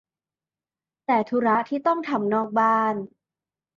[1.05, 2.95] แต่ธุระที่ต้องทำนอกบ้าน